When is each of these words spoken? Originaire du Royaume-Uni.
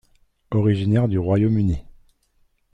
Originaire 0.49 1.07
du 1.07 1.19
Royaume-Uni. 1.19 1.77